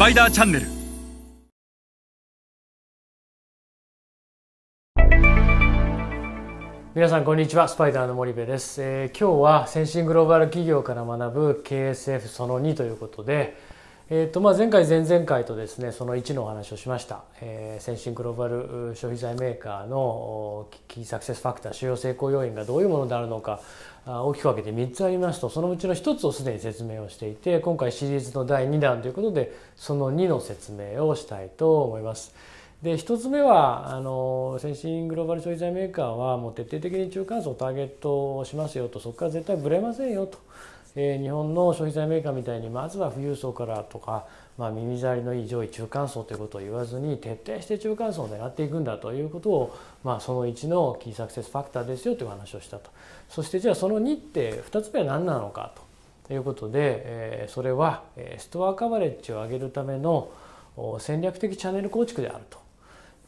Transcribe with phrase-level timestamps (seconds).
[0.00, 0.66] パイダーチャンネル
[6.94, 7.68] 皆さんこんにちは。
[7.68, 13.58] スパイダーの森部です、えー今日は先進グローバル企業から学ぶ KSF その2ということで、
[14.12, 23.60] えーとまあ、前回前々回とですねその1のお話をしました、えー先進グローバル消費財メーカーのキーサクセスファクター主要成功要因がどういうものであるのか
[24.04, 32.34] 大きく分けて3つありますとそのうちの1つをすでに説明をしていて今回シリーズの第2弾ということでその2の説明をしたいと思います。
[32.82, 40.38] で1つ目はあの先進グローバル消費財メーカーはもう徹底的に中間層をターゲットをしますよとそこから絶対ぶれませんよと、
[40.96, 44.26] えー日本の消費財メーカーみたいにまずは富裕層からとか、
[44.58, 52.90] まあ、耳障りのいい上位中間層ということを言わずに徹底して中間層を狙っていくんだということを、まあ、その1のキーサクセスファクターですよという話をしたと
[53.28, 55.72] そしてじゃあその2って2つ目は何なのか
[56.26, 58.04] ということで、えーそれは
[58.38, 60.30] ストアカバレッジを上げるための
[60.98, 62.69] 戦略的チャンネル構築であると。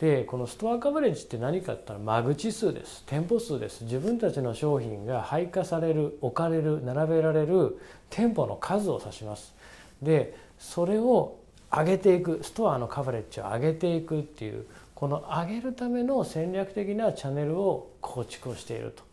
[0.03, 3.05] でこのストアカバレッジって何かって言ったら間口数です。
[3.07, 3.85] 店舗数です。
[3.85, 7.79] 自分たちの商品が配下される置かれる並べられる
[8.11, 9.55] 店舗の数を指します。
[10.03, 11.39] でそれを
[11.71, 19.05] 上げていくストアのカバレッジを上げていくっていうこの上げるための戦略的なチャンネルを構築をしていると。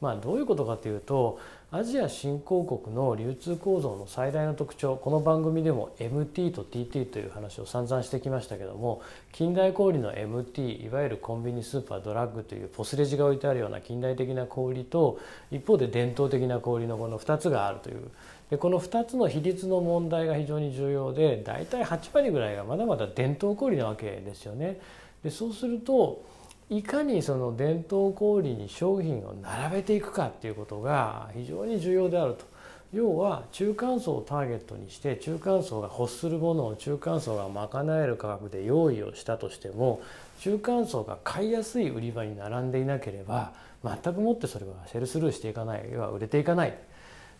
[0.00, 1.38] まあどういうことかというと
[1.70, 9.02] アジア新興国の流通構造の最大の特徴この番組でも MT と TT という話を散々してきましたけども
[9.32, 18.10] 近代小売の MT いわゆるコンビニスーパードラッグというポスレジが置いてあるような近代的な小売と一方で伝統的な小売のこの2つがあるという
[18.48, 24.80] でこの2つの比率の問題が非常に重要で大体8割ぐらいがまだまだ伝統小売なわけですよね。
[25.22, 26.22] でそうすると
[26.70, 32.58] いかにその伝統小売に商品を並べていくかっていうことが非常に重要であると。
[32.92, 40.00] 要は中間層をターゲットにして中間層が欲するものを中間層が賄える価格で用意をしたとしても
[40.40, 43.52] 中間層が買いやすい売り場に並んでいなければ
[43.84, 46.78] 全くもってそれはセルスルーしていかない要は売れていかない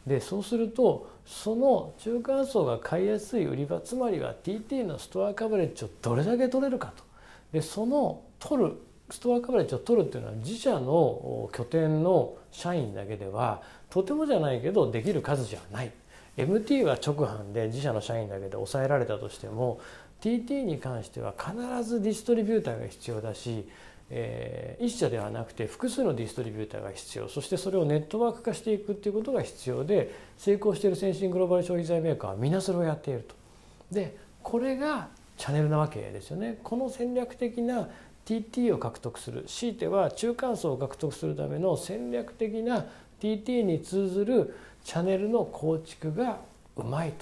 [0.06, 7.04] でそうするとその中間層が買いやすい売り場つまりは TT のストアカバレッジをどれだけ取れるかと
[7.52, 8.76] でその取る
[9.10, 15.92] ストアカバレッジを取るっていうのは自社の拠点の社員だけではとてもじゃないけどできる数じゃない
[16.36, 19.80] MT は直販で自社の社員だけで抑えられたとしても
[20.20, 21.54] TT に関しては必
[21.84, 23.66] ずディストリビューターが必要だし
[24.10, 33.34] えー一社ではなくて複数のディストリビューターが必要そしてそれをネットワーク化していくっていうことが必要で成功している先進グローバル消費財メーカーは皆それをやっていると。
[33.92, 36.58] でこれがチャンネルなわけですよね。
[36.62, 37.88] この戦略的な
[38.28, 42.84] TT を獲得する強いては中間層を獲得するための戦略的な
[43.22, 46.40] TT に通ずるチャンネルの構築が
[46.76, 47.14] うまい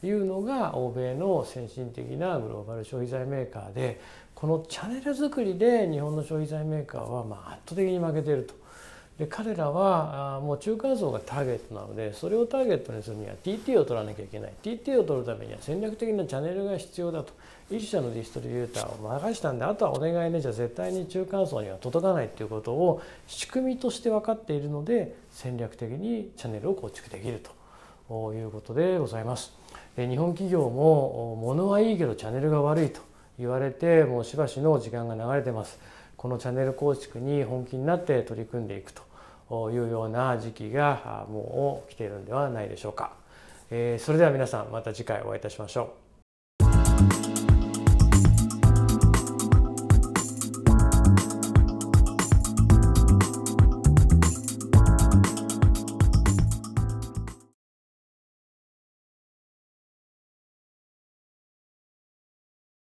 [0.00, 4.00] というのが欧米の先進的なグローバル消費財メーカーで
[4.34, 8.65] このチャンネル作りで日本の消費財メーカーはま圧倒的に負けていると。
[9.18, 17.32] で彼らはあもう中間層がターゲットなのでそれをターゲットにするには TT を取らなきゃいけない TT を取るためには戦略的なチャンネルが必要だと
[17.70, 27.42] 一社のディストリビューターを任したんであとはお願いねじゃ絶対に中間層には届かないっていうことを仕組みとして分かっているので戦略的にチャンネルを構築できる
[28.08, 29.54] ということでございます。
[29.96, 33.00] で日本企業も物はいいけどチャンネルが悪いと
[33.38, 35.78] 言われてもうしばしの時間が流れてます。
[36.16, 39.02] このチャンネル構築に本気になって取り組んでいくと
[39.50, 39.54] い
[39.86, 43.12] うような時期がもう来ているんではないでしょうか。
[43.70, 46.05] えーそれでは皆さんまた次回お会いいたしましょう。